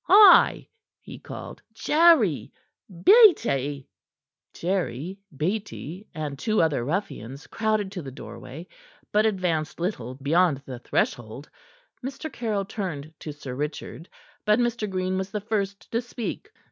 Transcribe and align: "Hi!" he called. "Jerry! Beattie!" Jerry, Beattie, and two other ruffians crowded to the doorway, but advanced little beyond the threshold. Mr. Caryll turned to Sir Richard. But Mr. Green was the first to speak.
"Hi!" 0.05 0.67
he 0.99 1.19
called. 1.19 1.61
"Jerry! 1.75 2.51
Beattie!" 2.91 3.87
Jerry, 4.51 5.19
Beattie, 5.37 6.07
and 6.15 6.39
two 6.39 6.59
other 6.59 6.83
ruffians 6.83 7.45
crowded 7.45 7.91
to 7.91 8.01
the 8.01 8.09
doorway, 8.09 8.65
but 9.11 9.27
advanced 9.27 9.79
little 9.79 10.15
beyond 10.15 10.63
the 10.65 10.79
threshold. 10.79 11.51
Mr. 12.03 12.33
Caryll 12.33 12.65
turned 12.65 13.13
to 13.19 13.31
Sir 13.31 13.53
Richard. 13.53 14.09
But 14.43 14.57
Mr. 14.57 14.89
Green 14.89 15.19
was 15.19 15.29
the 15.29 15.39
first 15.41 15.91
to 15.91 16.01
speak. 16.01 16.49